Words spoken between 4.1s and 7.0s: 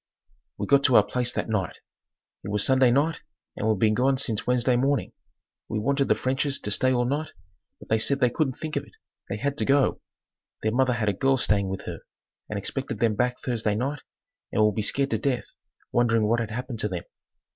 since Wednesday morning. We wanted the French's to stay